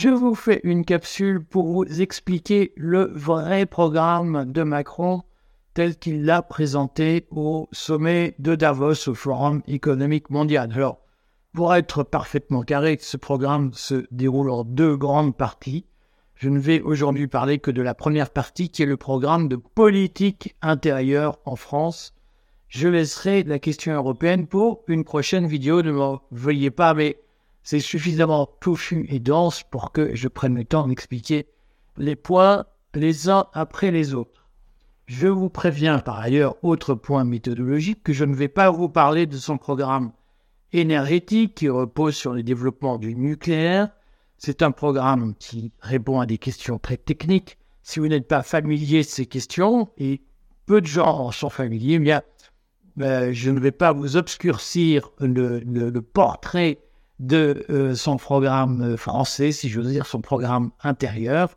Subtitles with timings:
[0.00, 5.22] je vous fais une capsule pour vous expliquer le vrai programme de Macron
[5.74, 10.70] tel qu'il l'a présenté au sommet de Davos, au Forum économique mondial.
[10.72, 11.00] Alors,
[11.52, 15.84] pour être parfaitement carré, ce programme se déroule en deux grandes parties.
[16.36, 19.56] Je ne vais aujourd'hui parler que de la première partie qui est le programme de
[19.56, 22.14] politique intérieure en France.
[22.68, 25.82] Je laisserai la question européenne pour une prochaine vidéo.
[25.82, 27.16] Ne m'en veuillez pas, mais
[27.70, 31.48] c'est suffisamment touffu et dense pour que je prenne le temps d'expliquer
[31.98, 32.64] les points
[32.94, 34.48] les uns après les autres.
[35.04, 39.26] Je vous préviens par ailleurs, autre point méthodologique, que je ne vais pas vous parler
[39.26, 40.12] de son programme
[40.72, 43.90] énergétique qui repose sur le développement du nucléaire,
[44.38, 47.58] c'est un programme qui répond à des questions très techniques.
[47.82, 50.22] Si vous n'êtes pas familier de ces questions, et
[50.64, 52.22] peu de gens en sont familiers, eh bien,
[53.02, 56.78] euh, je ne vais pas vous obscurcir le, portrait
[57.20, 61.56] de euh, son programme euh, français, si veux dire son programme intérieur,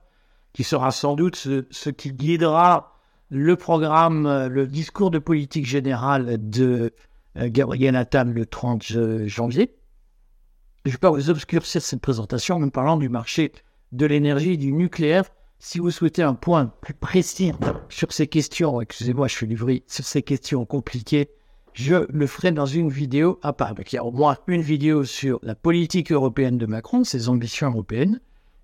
[0.54, 2.98] qui sera sans doute ce, qui guidera
[3.30, 6.94] le programme, le discours de politique générale de
[7.38, 8.84] Gabriel Attal le 30
[9.28, 9.74] janvier.
[10.84, 13.54] Je ne vais pas vous obscurcir cette présentation en parlant du marché
[13.92, 15.26] de l'énergie et du nucléaire.
[15.60, 17.54] Si vous souhaitez un point plus précis
[17.90, 21.30] sur ces questions, excusez-moi, je suis livré sur ces questions compliquées,
[21.74, 23.74] je le ferai dans une vidéo à part.
[23.78, 27.70] il y a au moins une vidéo sur la politique européenne de Macron, ses ambitions
[27.70, 28.20] européennes,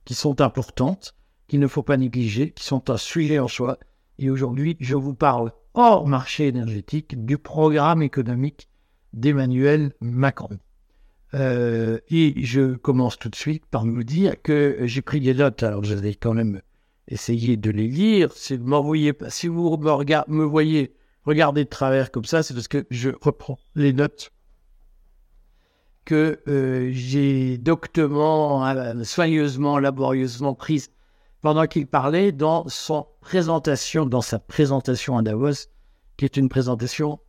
[0.05, 1.16] qui sont importantes,
[1.47, 3.78] qu'il ne faut pas négliger, qui sont un sujet en soi.
[4.19, 8.67] Et aujourd'hui, je vous parle hors marché énergétique du programme économique
[9.13, 10.58] d'Emmanuel Macron.
[11.33, 15.61] Euh, et je commence tout de suite par vous dire que j'ai pris des notes,
[15.63, 16.61] alors je vais quand même
[17.08, 18.31] essayer de les lire.
[18.33, 18.95] Si vous,
[19.30, 20.94] si vous me, me voyez
[21.28, 24.31] regarder de travers comme ça, c'est parce que je reprends les notes
[26.06, 30.90] que euh, j'ai doctement, euh, soigneusement, laborieusement prises
[31.41, 35.68] pendant qu'il parlait dans son présentation, dans sa présentation à Davos,
[36.16, 37.19] qui est une présentation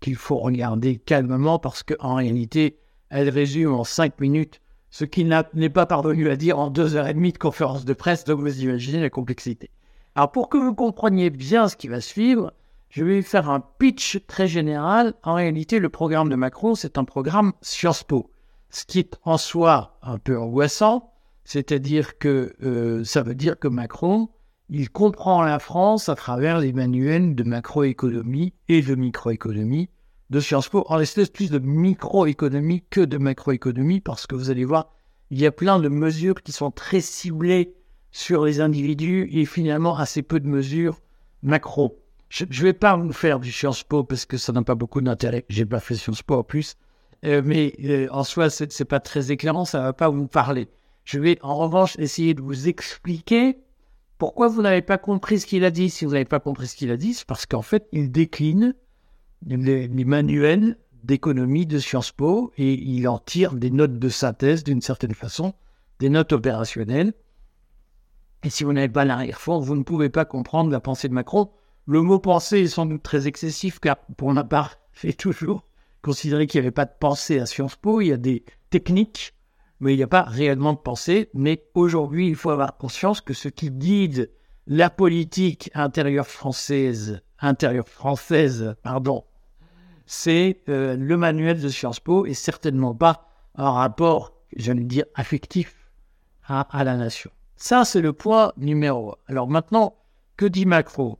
[0.00, 5.70] qu'il faut regarder calmement parce qu'en réalité, elle résume en cinq minutes ce qu'il n'est
[5.70, 8.62] pas parvenu à dire en deux heures et demie de conférence de presse, donc vous
[8.62, 9.70] imaginez la complexité.
[10.14, 12.52] Alors pour que vous compreniez bien ce qui va suivre,
[12.94, 15.14] je vais faire un pitch très général.
[15.24, 18.30] En réalité, le programme de Macron, c'est un programme Sciences Po,
[18.70, 21.12] ce qui est en soi un peu angoissant,
[21.42, 24.28] c'est-à-dire que euh, ça veut dire que Macron,
[24.68, 29.90] il comprend la France à travers les manuels de macroéconomie et de microéconomie
[30.30, 34.64] de Sciences Po en l'espèce plus de microéconomie que de macroéconomie, parce que vous allez
[34.64, 34.94] voir,
[35.30, 37.74] il y a plein de mesures qui sont très ciblées
[38.12, 41.00] sur les individus et finalement assez peu de mesures
[41.42, 42.03] macro.
[42.34, 45.00] Je ne vais pas vous faire du Sciences Po parce que ça n'a pas beaucoup
[45.00, 45.44] d'intérêt.
[45.48, 46.74] J'ai pas fait Sciences Po en plus,
[47.24, 50.26] euh, mais euh, en soi, c'est, n'est pas très éclairant, ça ne va pas vous
[50.26, 50.68] parler.
[51.04, 53.58] Je vais en revanche essayer de vous expliquer
[54.18, 55.90] pourquoi vous n'avez pas compris ce qu'il a dit.
[55.90, 58.74] Si vous n'avez pas compris ce qu'il a dit, c'est parce qu'en fait, il décline
[59.46, 64.80] les, manuels d'économie de Sciences Po et il en tire des notes de synthèse d'une
[64.80, 65.54] certaine façon,
[66.00, 67.12] des notes opérationnelles.
[68.42, 71.52] Et si vous n'avez pas l'arrière-fond, vous ne pouvez pas comprendre la pensée de Macron.
[71.86, 75.64] Le mot pensée est sans doute très excessif car pour ma part, j'ai toujours
[76.00, 78.00] considéré qu'il n'y avait pas de pensée à Sciences Po.
[78.00, 79.34] Il y a des techniques,
[79.80, 81.28] mais il n'y a pas réellement de pensée.
[81.34, 84.30] Mais aujourd'hui, il faut avoir conscience que ce qui guide
[84.66, 89.24] la politique intérieure française, intérieure française, pardon,
[90.06, 95.90] c'est euh, le manuel de Sciences Po et certainement pas un rapport, j'allais dire, affectif
[96.46, 97.30] à, la nation.
[97.56, 99.16] Ça, c'est le point numéro un.
[99.28, 99.96] Alors maintenant,
[100.36, 101.18] que dit Macron?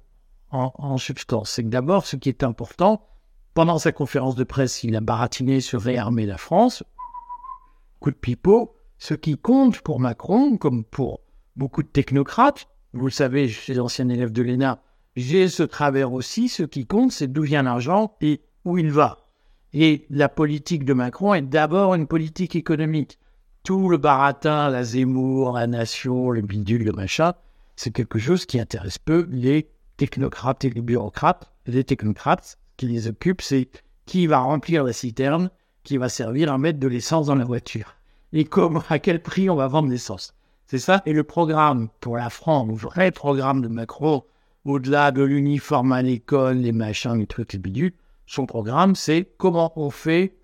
[0.55, 3.07] En, substance C'est que d'abord, ce qui est important,
[3.55, 6.83] pendant sa conférence de presse, il a baratiné sur réarmer la France.
[8.01, 8.77] Coup de pipeau.
[8.99, 11.21] Ce qui compte pour Macron, comme pour
[11.57, 14.81] beaucoup de technocrates, vous le savez, je suis ancien élève de l'ENA,
[15.17, 16.49] j'ai ce travers aussi.
[16.49, 19.29] Ce qui compte, c'est d'où vient l'argent et où il va.
[19.73, 23.19] Et la politique de Macron est d'abord une politique économique.
[23.65, 27.33] Tout le baratin, la Zemmour, la nation, le bidule, le machin,
[27.77, 31.51] c'est quelque chose qui intéresse peu les technocrates et les bureaucrates.
[31.67, 33.69] Les technocrates qui les occupent, c'est
[34.07, 35.51] qui va remplir la citerne,
[35.83, 37.95] qui va servir à mettre de l'essence dans la voiture.
[38.33, 40.35] Et comment, à quel prix on va vendre l'essence.
[40.67, 41.03] C'est ça.
[41.07, 44.25] Et le programme pour la France, le vrai programme de Macron,
[44.65, 47.93] au-delà de l'uniforme à l'école, les machins, les trucs, les bidules,
[48.27, 50.37] son programme, c'est comment on fait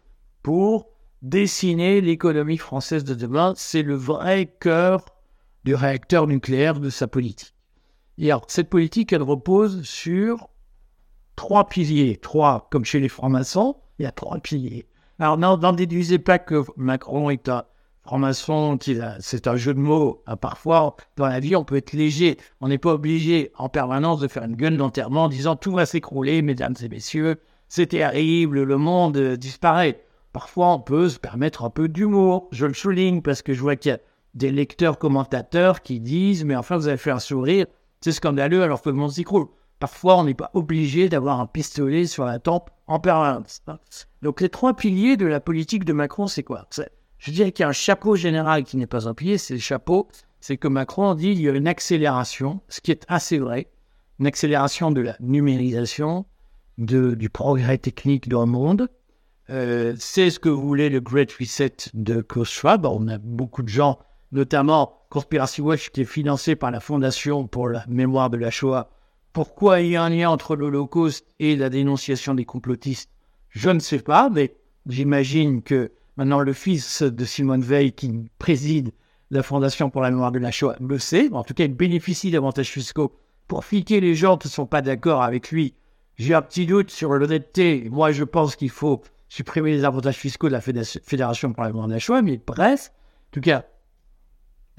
[0.42, 0.88] pour
[1.22, 3.54] dessiner l'économie française de demain.
[3.56, 5.04] C'est le vrai cœur
[5.64, 7.54] du réacteur nucléaire de sa politique.
[8.18, 10.48] Et alors, cette politique, elle repose sur
[11.36, 12.16] trois piliers.
[12.16, 14.86] Trois, comme chez les francs-maçons, il y a trois piliers.
[15.18, 17.64] Alors, n'en déduisez pas que Macron est un
[18.02, 18.78] franc-maçon,
[19.20, 20.22] c'est un jeu de mots.
[20.26, 22.38] Hein, parfois, dans la vie, on peut être léger.
[22.60, 25.86] On n'est pas obligé en permanence de faire une gueule d'enterrement en disant tout va
[25.86, 30.02] s'écrouler, mesdames et messieurs, c'est terrible, le monde euh, disparaît.
[30.32, 32.48] Parfois, on peut se permettre un peu d'humour.
[32.50, 33.98] Je le souligne parce que je vois qu'il y a
[34.34, 37.66] des lecteurs commentateurs qui disent Mais enfin, vous avez fait un sourire,
[38.00, 39.46] c'est scandaleux alors que le monde s'écroule.
[39.78, 43.62] Parfois, on n'est pas obligé d'avoir un pistolet sur la tempe en permanence.
[44.20, 46.68] Donc, les trois piliers de la politique de Macron, c'est quoi?
[47.18, 49.60] Je dirais qu'il y a un chapeau général qui n'est pas un pilier, c'est le
[49.60, 50.08] chapeau.
[50.40, 53.70] C'est que Macron dit qu'il y a une accélération, ce qui est assez vrai,
[54.18, 56.26] une accélération de la numérisation,
[56.76, 58.88] de, du progrès technique dans le monde,
[59.50, 62.86] euh, c'est ce que voulait le Great Reset de Klaus Schwab.
[62.86, 63.98] On a beaucoup de gens,
[64.32, 68.90] notamment Conspiracy Watch, qui est financé par la Fondation pour la mémoire de la Shoah.
[69.32, 73.10] Pourquoi il y a un lien entre l'Holocauste et la dénonciation des complotistes?
[73.48, 74.54] Je ne sais pas, mais
[74.86, 78.92] j'imagine que maintenant le fils de Simone Veil, qui préside
[79.32, 81.28] la Fondation pour la mémoire de la Shoah, le sait.
[81.32, 83.12] En tout cas, il bénéficie d'avantages fiscaux
[83.48, 85.74] pour fiquer les gens qui ne sont pas d'accord avec lui.
[86.18, 87.88] J'ai un petit doute sur l'honnêteté.
[87.90, 91.88] Moi, je pense qu'il faut supprimer les avantages fiscaux de la Fédération pour la mémoire
[91.88, 93.64] de la Shoah, mais bref, en tout cas,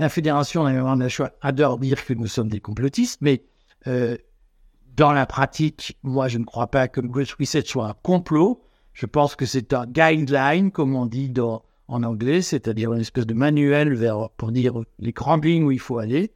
[0.02, 1.08] la Fédération pour la mémoire de
[1.42, 3.44] adore dire que nous sommes des complotistes, mais
[3.86, 4.18] euh,
[4.96, 8.64] dans la pratique, moi, je ne crois pas que le Great Reset soit un complot.
[8.94, 11.32] Je pense que c'est un guideline, comme on dit
[11.88, 13.96] en anglais, c'est-à-dire une espèce de manuel
[14.38, 16.32] pour dire les grandes lignes où il faut aller,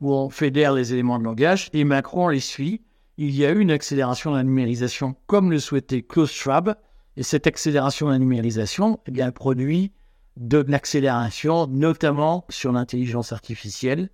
[0.00, 2.82] où on fédère les éléments de langage, et Macron les suit.
[3.16, 6.76] Il y a eu une accélération de la numérisation, comme le souhaitait Klaus Schwab,
[7.16, 9.90] et cette accélération de la numérisation eh bien, produit
[10.38, 14.08] de l'accélération, notamment sur l'intelligence artificielle,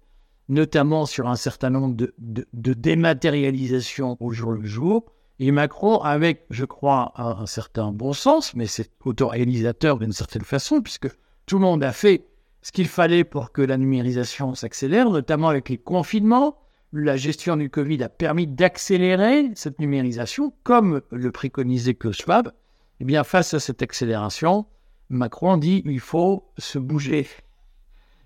[0.48, 5.04] notamment sur un certain nombre de, de, dématérialisation au jour le jour.
[5.38, 10.80] Et Macron, avec, je crois, un, certain bon sens, mais c'est autoréalisateur d'une certaine façon,
[10.80, 11.08] puisque
[11.46, 12.26] tout le monde a fait
[12.62, 16.56] ce qu'il fallait pour que la numérisation s'accélère, notamment avec les confinements.
[16.92, 22.52] La gestion du Covid a permis d'accélérer cette numérisation, comme le préconisait Klaus Schwab.
[23.00, 24.66] Eh bien, face à cette accélération,
[25.08, 27.26] Macron dit il faut se bouger.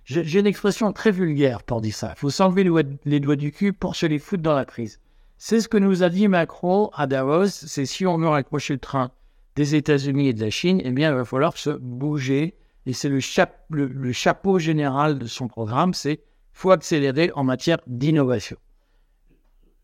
[0.04, 2.14] J'ai une expression très vulgaire pour dire ça.
[2.16, 2.66] Il faut s'enlever
[3.04, 5.00] les doigts du cul pour se les foutre dans la prise.
[5.36, 7.48] C'est ce que nous a dit Macron à Davos.
[7.48, 9.10] C'est si on veut raccrocher le train
[9.54, 12.54] des États-Unis et de la Chine, eh bien, il va falloir se bouger.
[12.86, 13.20] Et c'est le,
[14.12, 16.20] chapeau général de son programme, c'est
[16.52, 18.56] faut accélérer en matière d'innovation.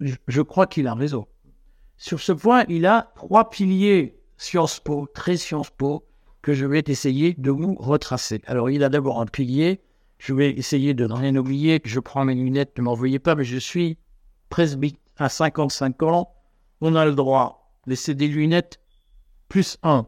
[0.00, 1.26] je crois qu'il a raison.
[1.96, 6.04] Sur ce point, il a trois piliers Sciences Po, très Sciences Po,
[6.44, 8.42] que je vais essayer de vous retracer.
[8.46, 9.80] Alors, il a d'abord un pilier.
[10.18, 11.80] Je vais essayer de ne rien oublier.
[11.84, 13.96] Je prends mes lunettes, ne m'envoyez pas, mais je suis
[14.50, 16.34] presbyte à 55 ans.
[16.82, 17.72] On a le droit.
[17.86, 18.78] Laisser des lunettes
[19.48, 20.06] plus un.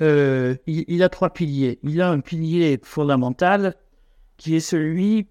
[0.00, 1.80] Euh, il, a trois piliers.
[1.82, 3.74] Il a un pilier fondamental
[4.36, 5.26] qui est celui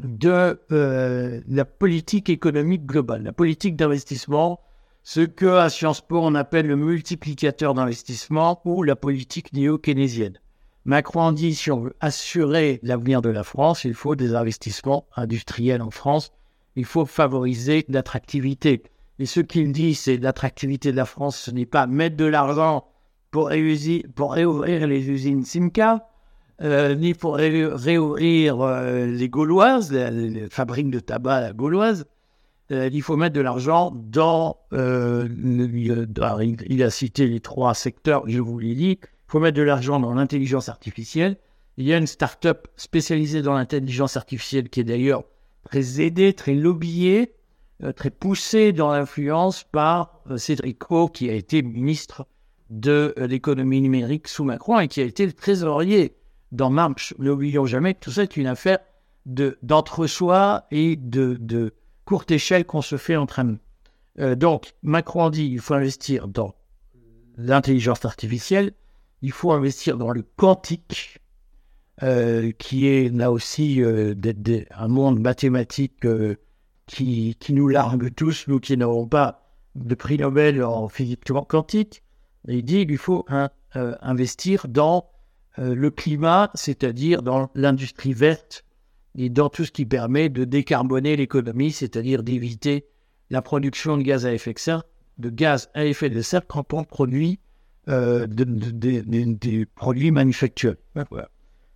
[0.00, 4.58] de euh, la politique économique globale, la politique d'investissement
[5.02, 10.38] ce que à Sciences Po on appelle le multiplicateur d'investissement ou la politique néo-keynésienne.
[10.84, 15.82] Macron dit si on veut assurer l'avenir de la France, il faut des investissements industriels
[15.82, 16.32] en France,
[16.76, 18.82] il faut favoriser l'attractivité.
[19.18, 22.86] Et ce qu'il dit, c'est l'attractivité de la France, ce n'est pas mettre de l'argent
[23.30, 26.08] pour, réouvrir les usines Simca,
[26.62, 32.06] euh, ni pour réouvrir euh, les Gauloises, les, fabriques de tabac gauloises,
[32.70, 38.38] euh, il faut mettre de l'argent dans, euh, il a cité les trois secteurs, je
[38.38, 41.36] vous l'ai dit, il faut mettre de l'argent dans l'intelligence artificielle.
[41.76, 45.24] Il y a une start-up spécialisée dans l'intelligence artificielle qui est d'ailleurs
[45.64, 47.34] très aidée, très lobbyée,
[47.82, 52.26] euh, très poussée dans l'influence par Cédric O, qui a été ministre
[52.68, 56.14] de l'économie numérique sous Macron et qui a été le trésorier
[56.52, 57.14] dans Marche.
[57.18, 58.78] N'oublions jamais que tout ça est une affaire
[59.26, 61.72] d'entre-soi et de, de,
[62.10, 63.60] courte échelle qu'on se fait entre amis.
[64.18, 66.56] Euh, donc, Macron dit il faut investir dans
[67.36, 68.72] l'intelligence artificielle,
[69.22, 71.20] il faut investir dans le quantique,
[72.02, 74.16] euh, qui est là aussi euh,
[74.72, 76.04] un monde mathématique
[76.86, 82.02] qui, qui, nous largue tous, nous qui n'avons pas de prix Nobel en physique quantique.
[82.48, 83.24] il dit qu'il faut
[83.72, 85.08] investir dans
[85.58, 88.64] le climat, c'est-à-dire dans l'industrie verte
[89.16, 92.86] et dans tout ce qui permet de décarboner l'économie, c'est-à-dire d'éviter
[93.30, 94.84] la production de gaz à effet de serre,
[95.18, 97.40] de gaz à effet de serre quand on produit
[97.88, 100.76] euh, des produits manufacturés.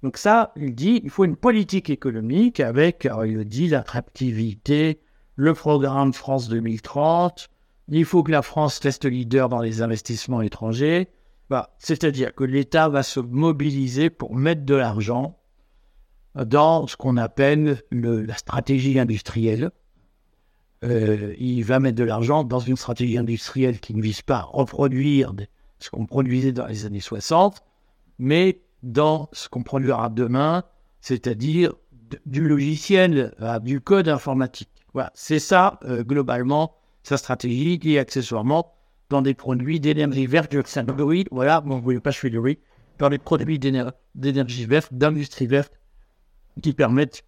[0.03, 5.01] Donc ça, il dit, il faut une politique économique avec, il dit, l'attractivité,
[5.37, 7.49] le programme France 2030,
[7.89, 11.09] il faut que la France reste leader dans les investissements étrangers,
[11.51, 15.39] Bah, C'est-à-dire que l'État va se mobiliser pour mettre de l'argent
[16.35, 19.71] dans ce qu'on appelle le, la stratégie industrielle.
[20.83, 24.43] Euh, il va mettre de l'argent dans une stratégie industrielle qui ne vise pas à
[24.43, 25.33] reproduire
[25.79, 27.63] ce qu'on produisait dans les années 60,
[28.19, 30.65] mais dans ce qu'on produira demain,
[31.01, 31.73] c'est-à-dire
[32.27, 34.69] du logiciel, euh, du code informatique.
[34.93, 38.75] Voilà, c'est ça, euh, globalement, sa stratégie, qui est accessoirement
[39.11, 42.59] dans des produits d'énergie verte, je voilà, bon, vous voyez pas, je riz,
[42.99, 45.79] dans des produits d'énergie verte, d'industrie verte,
[46.63, 47.25] qui permettent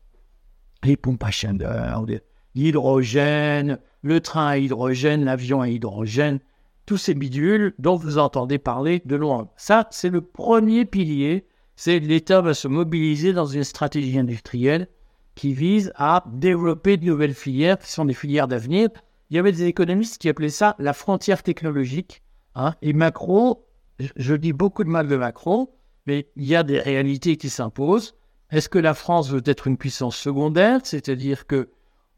[0.84, 2.06] les pompes à chaleur,
[2.54, 6.40] l'hydrogène, le train à hydrogène, l'avion à hydrogène,
[6.86, 9.50] tous ces bidules dont vous entendez parler de loin.
[9.56, 14.88] Ça, c'est le premier pilier, c'est l'État va se mobiliser dans une stratégie industrielle
[15.34, 18.88] qui vise à développer de nouvelles filières qui sont des filières d'avenir.
[19.28, 22.22] Il y avait des économistes qui appelaient ça la frontière technologique.
[22.54, 22.74] Hein.
[22.80, 23.58] Et Macron,
[23.98, 25.68] je dis beaucoup de mal de Macron,
[26.06, 28.14] mais il y a des réalités qui s'imposent.
[28.50, 31.68] Est-ce que la France veut être une puissance secondaire, c'est-à-dire que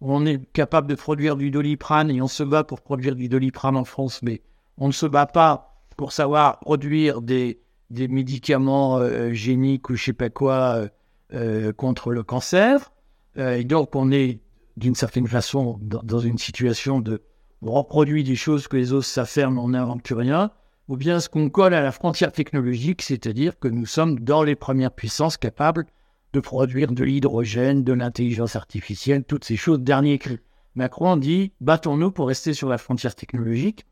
[0.01, 3.77] on est capable de produire du doliprane et on se bat pour produire du doliprane
[3.77, 4.43] en France, mais
[4.77, 10.13] on ne se bat pas pour savoir produire des, médicaments euh, géniques ou je sais
[10.13, 10.89] pas quoi euh,
[11.35, 12.93] euh, contre le cancer.
[13.37, 14.41] et donc on est
[14.77, 17.23] d'une certaine façon dans, une situation de
[17.63, 20.53] reproduire des choses que les autres mais on n'invente rien.
[20.87, 24.55] Ou bien ce qu'on colle à la frontière technologique, c'est-à-dire que nous sommes dans les
[24.55, 25.85] premières puissances capables
[26.33, 29.81] de produire de l'hydrogène, de l'intelligence artificielle, toutes ces choses.
[29.81, 30.39] Dernier cri.
[30.75, 33.87] Macron dit battons-nous pour rester sur la frontière technologique.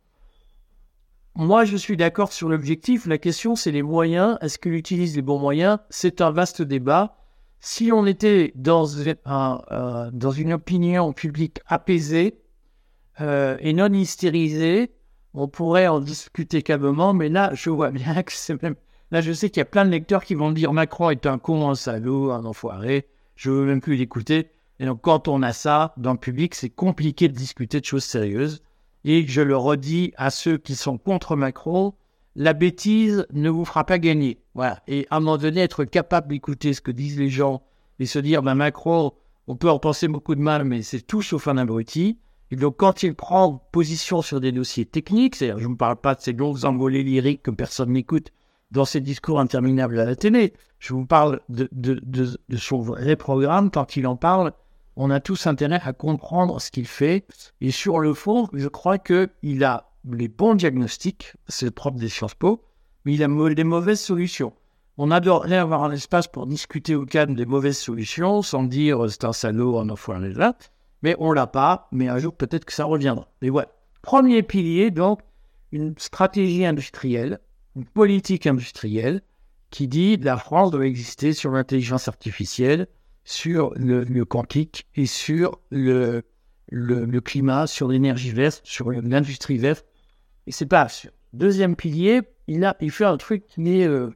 [1.35, 3.07] Moi, je suis d'accord sur l'objectif.
[3.07, 4.39] La question, c'est les moyens.
[4.41, 5.79] Est-ce qu'il utilise les bons moyens?
[5.91, 7.19] C'est un vaste débat.
[7.61, 12.41] Si on était dans, euh, une opinion publique apaisée
[13.21, 14.95] euh, et non hystérisée,
[15.35, 17.13] on pourrait en discuter calmement.
[17.13, 18.77] Mais là, je vois bien que c'est même
[19.13, 21.39] Là, je sais qu'il y a plein de lecteurs qui vont dire Macron est un
[21.39, 23.07] con, un salaud, un enfoiré.
[23.37, 24.51] Je veux même plus l'écouter.
[24.81, 28.05] Et donc, quand on a ça dans le public, c'est compliqué de discuter de choses
[28.05, 28.63] sérieuses.
[29.05, 31.95] Et je le redis à ceux qui sont contre Macron,
[32.35, 34.41] la bêtise ne vous fera pas gagner.
[34.55, 34.83] Voilà.
[34.89, 37.63] Et à un moment donné, être capable d'écouter ce que disent les gens
[38.01, 39.13] et se dire, ben Macron,
[39.47, 42.19] on peut en penser beaucoup de mal, mais c'est tout sauf un abruti.
[42.51, 46.15] Et donc, quand il prend position sur des dossiers techniques, c'est-à-dire, je ne parle pas
[46.17, 48.33] de ces longues envolées lyriques que personne n'écoute,
[48.71, 50.53] dans ses discours interminables à la télé.
[50.79, 52.01] Je vous parle de,
[52.57, 53.71] son vrai programme.
[53.71, 54.53] Quand il en parle,
[54.97, 57.27] on a tous intérêt à comprendre ce qu'il fait.
[57.61, 62.09] Et sur le fond, je crois qu'il a les bons diagnostics, c'est le propre des
[62.09, 62.65] Sciences Po,
[63.05, 64.53] mais il a des mauvaises solutions.
[64.99, 69.25] On adorerait avoir un espace pour discuter au calme des mauvaises solutions, sans dire c'est
[69.25, 70.57] un salaud, un enfoiré là,
[71.03, 73.29] mais on l'a pas, mais un jour peut-être que ça reviendra.
[73.43, 73.69] Mais voilà.
[74.03, 75.21] Premier pilier, donc,
[75.73, 77.41] une stratégie industrielle
[77.77, 79.23] une politique industrielle
[79.71, 82.89] qui dit la France doit exister sur l'intelligence artificielle,
[83.25, 86.23] sur le, quantique et sur le,
[86.69, 89.85] le, climat, sur l'énergie verte, sur l'industrie verte.
[90.47, 91.11] Et c'est pas sûr.
[91.33, 94.11] Deuxième pilier, il, a, il fait un truc qui est euh,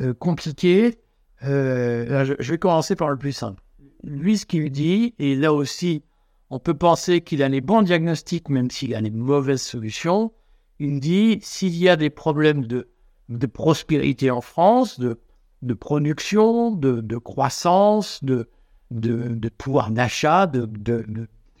[0.00, 0.98] euh, compliqué.
[1.44, 3.62] Euh, je, je, vais commencer par le plus simple.
[4.02, 6.02] Lui, ce qu'il dit, et là aussi,
[6.50, 10.32] on peut penser qu'il a les bons diagnostics, même s'il a les mauvaises solutions
[10.78, 12.88] il dit s'il y a des problèmes de,
[13.28, 15.20] de prospérité en France, de,
[15.62, 18.48] de production, de, de croissance, de,
[18.90, 20.68] de, pouvoir d'achat, de,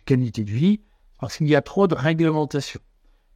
[0.04, 0.80] qualité de vie,
[1.20, 2.80] parce qu'il y a trop de réglementations.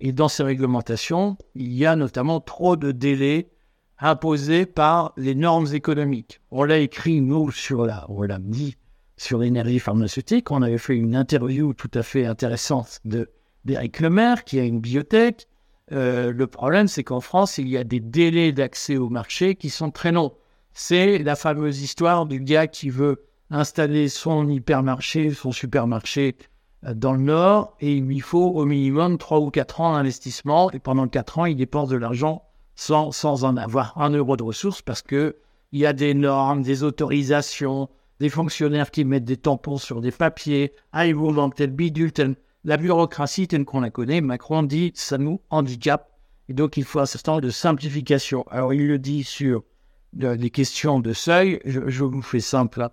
[0.00, 3.50] Et dans ces réglementations, il y a notamment trop de délais
[3.98, 6.40] imposés par les normes économiques.
[6.50, 8.76] On l'a écrit, nous, sur la, on l'a dit,
[9.18, 10.50] sur l'énergie pharmaceutique.
[10.50, 13.30] On avait fait une interview tout à fait intéressante de
[13.66, 15.46] d'Éric Lemaire, qui a une biotech,
[15.92, 19.70] euh, le problème, c'est qu'en France, il y a des délais d'accès au marché qui
[19.70, 20.32] sont très longs.
[20.72, 26.36] C'est la fameuse histoire du gars qui veut installer son hypermarché, son supermarché
[26.86, 30.70] euh, dans le Nord, et il lui faut au minimum 3 ou 4 ans d'investissement,
[30.70, 32.44] et pendant 4 ans, il dépense de l'argent
[32.76, 35.36] sans, sans en avoir un euro de ressources, parce que
[35.72, 40.10] il y a des normes, des autorisations, des fonctionnaires qui mettent des tampons sur des
[40.10, 44.92] papiers, ah, ils vous tel bidule, tel la bureaucratie telle qu'on la connaît, Macron dit
[44.94, 46.10] ça nous handicape
[46.48, 48.44] et donc il faut un certain nombre de simplification.
[48.50, 49.62] Alors il le dit sur
[50.12, 52.90] les questions de seuil, je, vous fais simple, hein.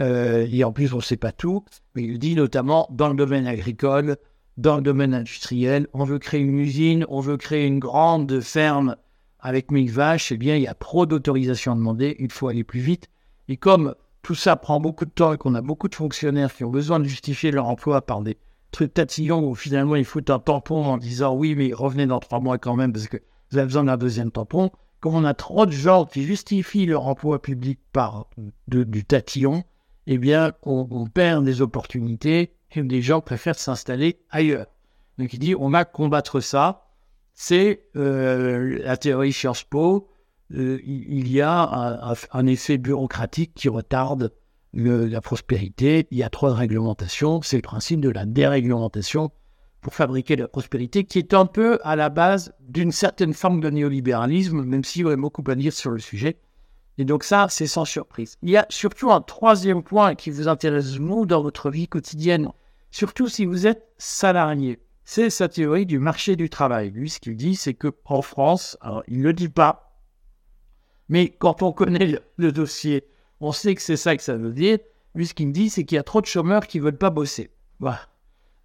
[0.00, 3.14] euh, et en plus on ne sait pas tout, mais il dit notamment dans le
[3.14, 4.16] domaine agricole,
[4.56, 8.96] dans le domaine industriel, on veut créer une usine, on veut créer une grande ferme
[9.38, 12.80] avec mille vaches, eh bien il y a trop d'autorisations demandées, il faut aller plus
[12.80, 13.08] vite.
[13.48, 16.64] Et comme tout ça prend beaucoup de temps et qu'on a beaucoup de fonctionnaires qui
[16.64, 18.36] ont besoin de justifier leur emploi par des
[18.76, 22.40] truc tatillon où finalement il faut un tampon en disant oui, mais revenez dans trois
[22.40, 23.16] mois quand même parce que
[23.50, 24.70] vous avez besoin d'un deuxième tampon.
[25.00, 28.28] Comme on a trop de gens qui justifient leur emploi public par
[28.68, 29.64] du tatillon,
[30.06, 34.66] eh bien, on, perd des opportunités et des gens préfèrent s'installer ailleurs.
[35.18, 36.88] Donc il dit, on va combattre ça.
[37.32, 40.10] C'est euh, la théorie Sciences Po.
[40.52, 44.32] Euh, il y a un, effet bureaucratique qui retarde
[44.76, 46.06] la prospérité.
[46.10, 47.40] Il y a trop de réglementation.
[47.42, 49.30] C'est le principe de la déréglementation
[49.80, 53.70] pour fabriquer la prospérité, qui est un peu à la base d'une certaine forme de
[53.70, 56.40] néolibéralisme, même s'il y aurait beaucoup à dire sur le sujet.
[56.98, 58.36] Et donc ça, c'est sans surprise.
[58.42, 62.50] Il y a surtout un troisième point qui vous intéresse, vous, dans votre vie quotidienne,
[62.90, 64.80] surtout si vous êtes salarié.
[65.04, 66.90] C'est sa théorie du marché du travail.
[66.90, 70.00] Lui, ce qu'il dit, c'est que en France, alors il ne le dit pas,
[71.08, 73.04] mais quand on connaît le, dossier,
[73.40, 74.78] on sait que c'est ça que ça veut dire.
[75.14, 76.98] Lui, ce qu'il me dit, c'est qu'il y a trop de chômeurs qui ne veulent
[76.98, 77.50] pas bosser.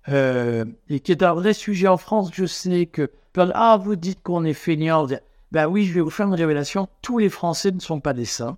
[0.09, 2.31] Euh, et qui est un vrai sujet en France.
[2.33, 5.07] Je sais que, ah, vous dites qu'on est feignant.
[5.51, 6.87] Ben oui, je vais vous faire une révélation.
[7.01, 8.57] Tous les Français ne sont pas des saints.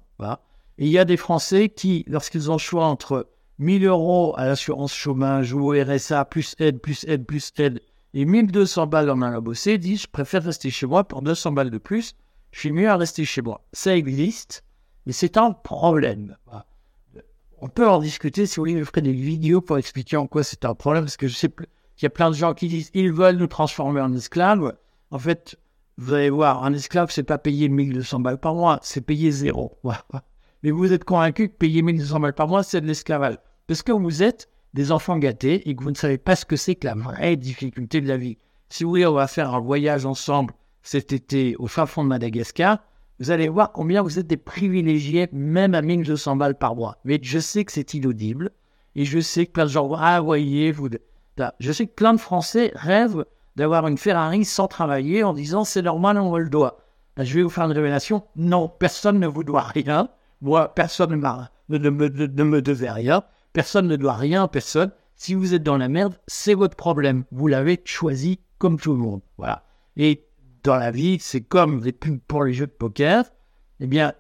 [0.80, 3.28] Et il y a des Français qui, lorsqu'ils ont le choix entre
[3.60, 7.82] 1000 euros à l'assurance chômage ou au RSA, plus aide, plus aide, plus aide,
[8.16, 11.70] et 1200 balles en allant bosser, disent je préfère rester chez moi pour 200 balles
[11.70, 12.16] de plus.
[12.52, 13.62] Je suis mieux à rester chez moi.
[13.74, 14.64] Ça existe,
[15.06, 16.38] mais c'est un problème.
[17.60, 20.44] On peut en discuter si vous voulez, je ferai des vidéos pour expliquer en quoi
[20.44, 22.92] c'est un problème, parce que je sais qu'il y a plein de gens qui disent
[22.94, 24.76] ils veulent nous transformer en esclaves.
[25.12, 25.58] En fait,
[25.98, 29.78] vous allez voir, un esclave, c'est pas payer 1200 balles par mois, c'est payer zéro.
[30.64, 33.38] Mais vous êtes convaincu que payer 1200 balles par mois, c'est de l'esclavage.
[33.68, 36.56] Parce que vous êtes des enfants gâtés et que vous ne savez pas ce que
[36.56, 38.38] c'est que la vraie difficulté de la vie.
[38.70, 42.10] Si vous voulez, on va faire un voyage ensemble cet été au fin fond de
[42.10, 42.80] Madagascar.
[43.20, 46.98] Vous allez voir combien vous êtes des privilégiés, même à 1200 balles par mois.
[47.06, 48.52] Mais je sais que c'est inaudible.
[48.96, 50.90] Et je sais que plein de gens, ah, voyez, vous.
[51.60, 55.82] Je sais que plein de Français rêvent d'avoir une Ferrari sans travailler en disant c'est
[55.82, 56.80] normal, on le doit.
[57.18, 58.24] Je vais vous faire une révélation.
[58.36, 60.10] Non, personne ne vous doit rien.
[60.42, 63.24] Moi, personne ne, ne, me, ne me devait rien.
[63.54, 64.92] Personne ne doit rien à personne.
[65.16, 67.24] Si vous êtes dans la merde, c'est votre problème.
[67.32, 69.22] Vous l'avez choisi comme tout le monde.
[69.38, 69.64] Voilà.
[69.96, 70.26] Et
[70.64, 73.26] dans la vie, c'est comme les pubs pour les jeux de poker.
[73.80, 74.14] Eh bien,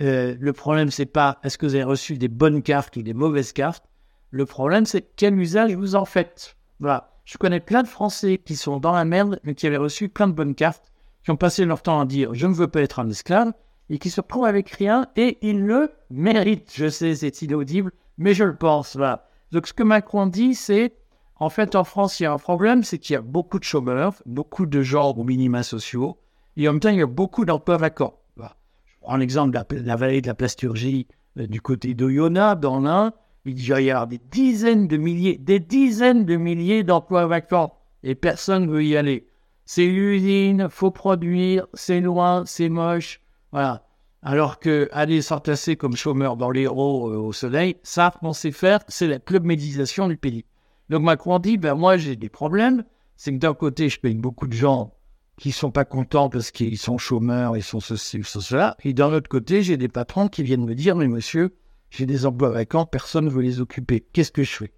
[0.00, 3.14] euh, le problème, c'est pas est-ce que vous avez reçu des bonnes cartes ou des
[3.14, 3.84] mauvaises cartes.
[4.30, 6.56] Le problème, c'est quel usage vous en faites.
[6.80, 7.12] Voilà.
[7.24, 10.28] Je connais plein de Français qui sont dans la merde, mais qui avaient reçu plein
[10.28, 10.92] de bonnes cartes,
[11.24, 13.52] qui ont passé leur temps à dire je ne veux pas être un esclave,
[13.88, 16.72] et qui se retrouvent avec rien, et ils le méritent.
[16.74, 18.96] Je sais, c'est inaudible, mais je le pense.
[18.96, 19.28] Voilà.
[19.52, 20.94] Donc ce que Macron dit, c'est
[21.38, 23.64] en fait en France, il y a un problème, c'est qu'il y a beaucoup de
[23.64, 26.18] chômeurs, beaucoup de gens aux minima sociaux,
[26.56, 28.18] et en même temps, il y a beaucoup d'emplois vacants.
[28.38, 31.06] Je prends l'exemple de la, vallée de la Plasturgie
[31.38, 33.12] euh, du côté d'Oyonnax, dans l'Ain
[33.46, 38.66] il y avoir des dizaines de milliers, des dizaines de milliers d'emplois vacants et personne
[38.66, 39.28] ne veut y aller.
[39.64, 43.20] C'est l'usine, faut produire, c'est loin, c'est moche,
[43.52, 43.82] voilà.
[44.22, 48.50] Alors que aller s'entasser comme chômeur dans les roues euh, au soleil, ça, on sait
[48.50, 50.44] faire, c'est la club méditation du pays.
[50.88, 52.84] Donc Macron dit, ben moi j'ai des problèmes,
[53.16, 54.94] c'est que d'un côté je paye beaucoup de gens
[55.38, 59.12] qui sont pas contents parce qu'ils sont chômeurs, ils sont ceci, sont cela, et d'un
[59.12, 61.56] autre côté j'ai des patrons qui viennent me dire, mais monsieur,
[61.90, 64.06] j'ai des emplois vacants, personne ne veut les occuper.
[64.12, 64.72] Qu'est-ce que je fais?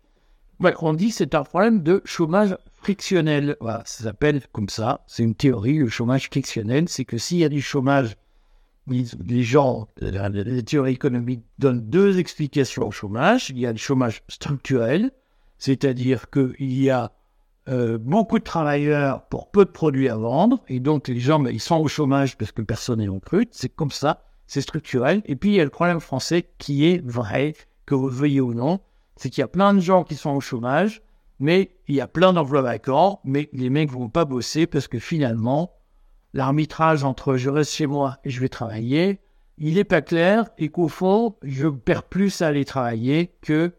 [0.61, 3.57] Macron dit c'est un problème de chômage frictionnel.
[3.61, 5.05] Voilà, ça s'appelle comme ça.
[5.07, 6.89] C'est une théorie, le chômage frictionnel.
[6.89, 8.17] C'est que s'il y a du chômage,
[8.89, 13.51] les gens, les théories économiques donnent deux explications au chômage.
[13.51, 15.13] Il y a le chômage structurel,
[15.59, 17.13] c'est-à-dire qu'il y a
[17.69, 21.51] euh, beaucoup de travailleurs pour peu de produits à vendre, et donc les gens, ben,
[21.51, 23.51] ils sont au chômage parce que personne n'est recrute.
[23.53, 25.23] C'est comme ça c'est structurel.
[25.27, 27.55] Et puis, il y a le problème français qui est vrai,
[27.87, 28.81] que vous veuillez ou non,
[29.17, 31.03] c'est qu'il y a plein de gens qui sont au chômage,
[31.39, 34.99] mais il y a plein d'emplois vacants, mais les mecs vont pas bosser parce que
[34.99, 35.73] finalement,
[36.35, 39.21] l'arbitrage entre je reste chez moi et je vais travailler,
[39.59, 43.73] il n'est pas clair et qu'au fond, je perds plus à aller travailler que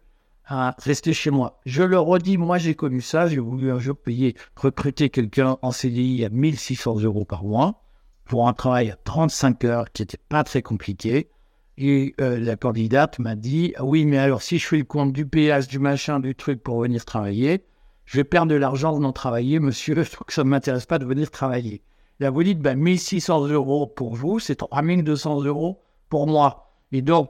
[0.50, 1.60] à rester chez moi.
[1.66, 5.72] Je le redis, moi j'ai connu ça, j'ai voulu un jour payer, recruter quelqu'un en
[5.72, 7.84] CDI à 1600 euros par mois
[8.26, 11.30] pour un travail à 35 heures qui n'était pas très compliqué.
[11.78, 15.14] Et euh, la candidate m'a dit ah Oui, mais alors si je fais le compte
[15.14, 17.64] du péage, du machin, du truc pour venir travailler,
[18.06, 21.30] je vais perdre de l'argent en travailler, monsieur, donc ça ne m'intéresse pas de venir
[21.30, 21.84] travailler.
[22.20, 26.74] Là, vous dites ben, 1600 euros pour vous, c'est 3200 euros pour moi.
[26.92, 27.30] Et donc,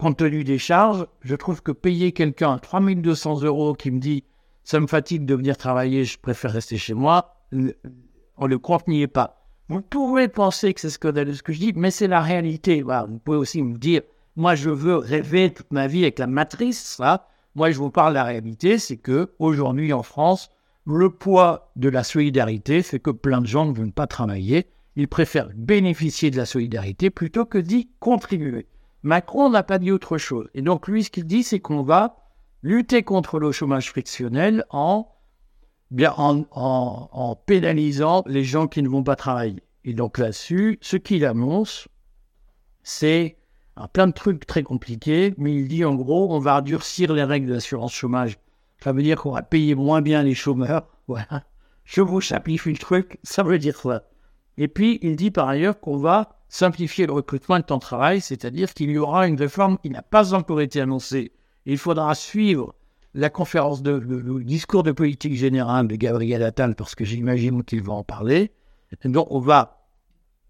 [0.00, 4.24] compte tenu des charges, je trouve que payer quelqu'un 3200 euros qui me dit
[4.64, 9.02] ça me fatigue de venir travailler, je préfère rester chez moi, on le compte n'y
[9.02, 9.44] est pas.
[9.68, 12.80] Vous pouvez penser que c'est ce que, je dis, mais c'est la réalité.
[12.82, 14.00] vous pouvez aussi me dire,
[14.36, 16.98] moi je veux rêver toute ma vie avec la matrice.
[17.54, 20.48] Moi je vous parle de la réalité, c'est que aujourd'hui en France,
[20.86, 24.66] le poids de la solidarité fait que plein de gens ne veulent pas travailler.
[24.96, 28.66] Ils préfèrent bénéficier de la solidarité plutôt que d'y contribuer.
[29.02, 30.48] Macron n'a pas dit autre chose.
[30.54, 32.16] Et donc lui, ce qu'il dit, c'est qu'on va
[32.62, 35.08] lutter contre le chômage frictionnel en,
[35.90, 39.62] bien, en, en pénalisant les gens qui ne vont pas travailler.
[39.84, 41.88] Et donc là-dessus, ce qu'il annonce,
[42.82, 43.38] c'est
[43.92, 47.48] plein de trucs très compliqués, mais il dit en gros, on va durcir les règles
[47.48, 48.38] de l'assurance chômage.
[48.82, 50.86] Ça veut dire qu'on va payer moins bien les chômeurs.
[51.10, 51.42] Voilà.
[51.82, 54.04] Je vous simplifie le truc, ça veut dire ça.
[54.56, 58.90] Et puis, il dit par ailleurs qu'on va simplifier le recrutement de travail, c'est-à-dire qu'il
[58.90, 61.32] y aura une réforme qui n'a pas encore été annoncée.
[61.64, 62.74] Il faudra suivre
[63.14, 67.82] la conférence de, le, discours de politique générale de Gabriel Attal, parce que j'imagine qu'il
[67.82, 68.50] va en parler.
[69.04, 69.86] donc, on va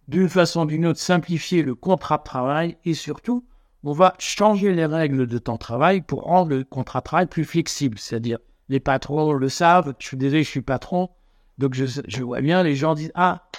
[0.08, 3.44] d'une façon ou d'une autre, simplifier le contrat de travail et surtout,
[3.84, 7.44] on va changer les règles de de travail pour rendre le contrat de travail plus
[7.44, 7.98] flexible.
[7.98, 11.10] C'est-à-dire, les patrons le savent, je suis désolé, je suis patron,
[11.58, 13.49] donc je vois bien, les gens disent Ah,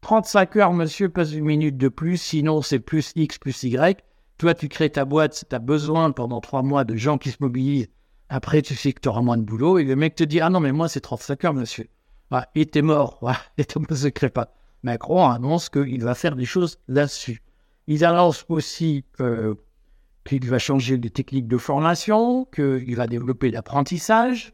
[0.00, 4.02] 35 heures, monsieur, pas une minute de plus, sinon c'est plus X plus Y.
[4.38, 7.38] Toi, tu crées ta boîte, tu as besoin pendant trois mois de gens qui se
[7.40, 7.88] mobilisent.
[8.28, 9.78] Après, tu sais que tu auras moins de boulot.
[9.78, 11.88] Et le mec te dit Ah non, mais moi, c'est 35 heures, monsieur.
[12.30, 13.18] Ah, il était mort.
[13.22, 14.54] Ouais, et ne se crée pas.
[14.82, 17.42] Macron annonce qu'il va faire des choses là-dessus.
[17.88, 24.52] Il annonce aussi qu'il va changer les techniques de formation, qu'il va développer l'apprentissage,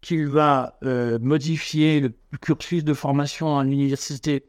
[0.00, 4.44] qu'il va euh, modifier le cursus de formation à l'université,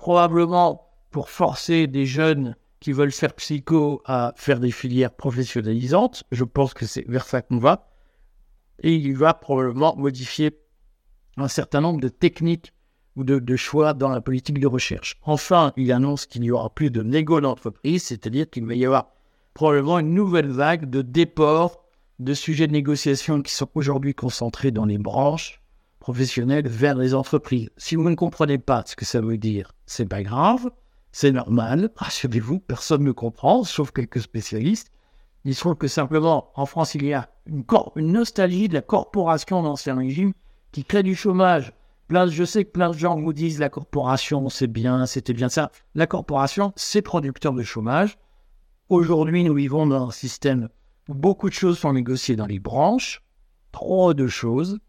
[0.00, 6.24] probablement pour forcer des jeunes qui veulent faire psycho à faire des filières professionnalisantes.
[6.32, 7.90] Je pense que c'est vers ça qu'on va.
[8.82, 10.58] Et il va probablement modifier
[11.36, 12.72] un certain nombre de techniques
[13.14, 15.18] ou de, choix dans la politique de recherche.
[15.20, 19.10] Enfin, il annonce qu'il n'y aura plus de négo d'entreprise, c'est-à-dire qu'il va y avoir
[19.52, 21.84] probablement une nouvelle vague de déport
[22.20, 25.59] de sujets de négociation qui sont aujourd'hui concentrés dans les branches
[26.00, 27.70] professionnelles vers les entreprises.
[27.76, 30.70] Si vous ne comprenez pas ce que ça veut dire, c'est pas grave,
[31.12, 34.90] c'est normal, rassurez-vous, personne ne comprend, sauf quelques spécialistes.
[35.44, 37.64] Il se trouve que simplement, en France, il y a une,
[37.96, 40.32] une nostalgie de la corporation d'ancien régime
[40.72, 41.72] qui crée du chômage
[42.28, 45.70] je sais que plein de gens vous disent la corporation, c'est bien, c'était bien ça.
[45.94, 48.18] La corporation, c'est producteur de chômage.
[48.88, 50.68] Aujourd'hui, nous vivons dans un système
[51.08, 53.22] où beaucoup de choses sont négociées dans les branches,
[53.70, 54.80] trop de choses.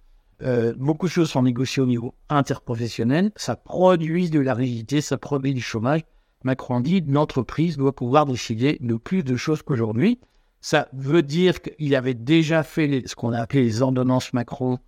[0.43, 3.31] Euh, beaucoup de choses sont négociées au niveau interprofessionnel.
[3.35, 6.01] Ça produit de la rigidité, ça produit du chômage.
[6.43, 10.19] Macron dit l'entreprise doit pouvoir décider de plus de choses qu'aujourd'hui.
[10.59, 14.79] Ça veut dire qu'il avait déjà fait ce qu'on a appelé les ordonnances Macron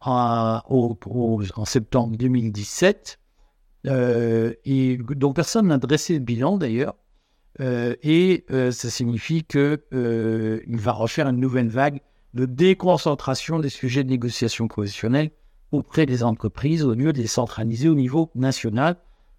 [0.00, 3.18] en septembre 2017,
[3.86, 6.94] euh, et dont personne n'a dressé le bilan d'ailleurs.
[7.60, 12.00] Euh, et euh, ça signifie qu'il va refaire une nouvelle vague
[12.34, 15.30] de déconcentration des sujets de négociation professionnelle
[15.70, 18.96] auprès des entreprises au lieu de les centraliser au niveau national.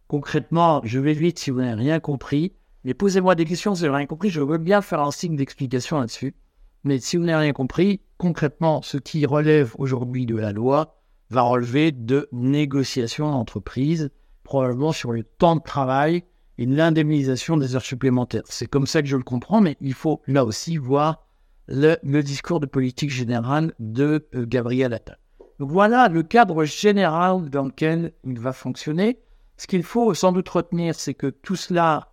[0.08, 2.54] Concrètement, je vais vite si vous n'avez rien compris,
[2.84, 5.36] mais posez-moi des questions si vous n'avez rien compris, je veux bien faire un signe
[5.36, 6.36] d'explication là-dessus.
[6.84, 11.42] Mais si vous n'avez rien compris, concrètement, ce qui relève aujourd'hui de la loi va
[11.42, 14.12] relever de négociations d'entreprise,
[14.44, 16.24] probablement sur le temps de travail
[16.58, 18.44] et l'indemnisation des heures supplémentaires.
[18.46, 21.26] C'est comme ça que je le comprends, mais il faut là aussi voir
[21.68, 25.18] le, discours de politique générale de euh, Gabriel Attal.
[25.60, 29.20] Donc voilà le cadre général dans lequel il va fonctionner.
[29.58, 32.12] Ce qu'il faut sans doute retenir, c'est que tout cela,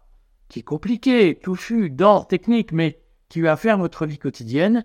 [0.48, 4.84] qui est compliqué, touffu, d'ordre technique, mais qui va faire notre vie quotidienne.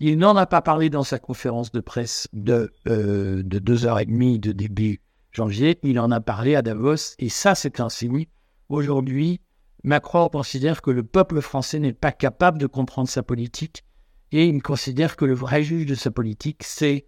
[0.00, 4.00] Il n'en a pas parlé dans sa conférence de presse de, euh, de deux heures
[4.00, 5.78] et demie de début janvier.
[5.84, 8.26] Il en a parlé à Davos et ça, c'est un signe.
[8.68, 9.40] Aujourd'hui,
[9.84, 13.84] Macron considère que le peuple français n'est pas capable de comprendre sa politique
[14.32, 17.06] et il considère que le vrai juge de sa politique, c'est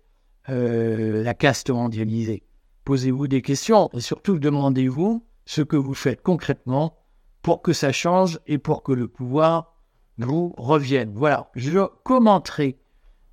[0.51, 2.43] euh, la caste mondialisée.
[2.85, 6.99] Posez-vous des questions et surtout demandez-vous ce que vous faites concrètement
[7.43, 9.75] pour que ça change et pour que le pouvoir
[10.19, 11.13] vous reviennent.
[11.15, 12.79] Voilà, je commenterai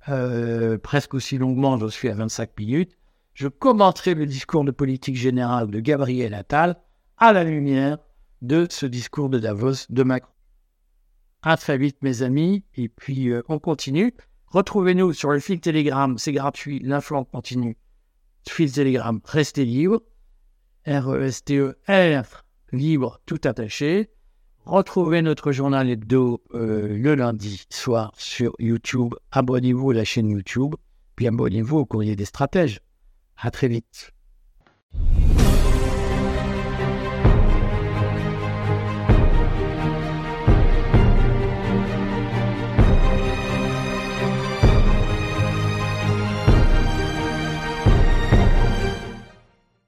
[0.08, 2.98] euh, presque aussi longuement, je suis à 25 minutes,
[3.34, 6.76] je commenterai le discours de politique générale de Gabriel Attal
[7.18, 7.98] à la lumière
[8.40, 10.32] de ce discours de Davos de Macron.
[11.42, 14.14] À très vite mes amis, et puis euh, on continue.
[14.46, 17.76] Retrouvez-nous sur le fil Telegram, c'est gratuit, l'influence continue.
[18.48, 20.02] Fil Telegram, restez libre.
[20.86, 24.10] R-E-S-T-E-R, libre, tout attaché.
[24.64, 29.14] Retrouvez notre journal hebdo euh, le lundi soir sur YouTube.
[29.32, 30.76] Abonnez-vous à la chaîne YouTube,
[31.16, 32.80] puis abonnez-vous au courrier des stratèges.
[33.36, 34.12] À très vite.